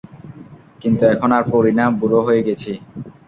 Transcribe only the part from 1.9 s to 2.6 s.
বুড়ো হয়ে